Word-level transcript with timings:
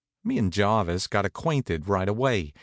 Me 0.23 0.39
and 0.39 0.51
Jarvis 0.51 1.05
got 1.05 1.25
acquainted 1.25 1.87
right 1.87 2.09
away. 2.09 2.51